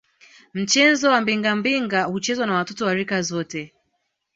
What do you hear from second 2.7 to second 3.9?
wa rika zote